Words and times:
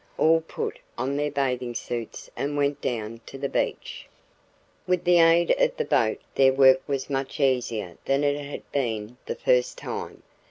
All 0.17 0.41
put 0.41 0.79
on 0.97 1.15
their 1.15 1.29
bathing 1.29 1.75
suits 1.75 2.27
and 2.35 2.57
went 2.57 2.81
down 2.81 3.21
to 3.27 3.37
the 3.37 3.47
beach. 3.47 4.07
With 4.87 5.03
the 5.03 5.19
aid 5.19 5.51
of 5.59 5.77
the 5.77 5.85
boat 5.85 6.19
their 6.33 6.51
work 6.53 6.81
was 6.87 7.07
much 7.07 7.39
easier 7.39 7.97
than 8.05 8.23
it 8.23 8.43
had 8.43 8.63
been 8.71 9.17
the 9.27 9.35
first 9.35 9.77
time. 9.77 10.23